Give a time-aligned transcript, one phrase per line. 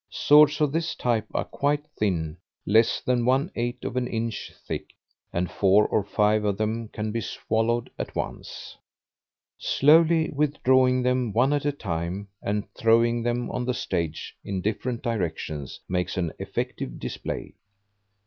[0.09, 4.93] Swords of this type are quite thin, less than one eighth of an inch thick,
[5.31, 8.75] and four or five of them can be swallowed at once.
[9.59, 15.03] Slowly withdrawing them one at a time, and throwing them on the stage in different
[15.03, 17.53] directions, makes an effective display.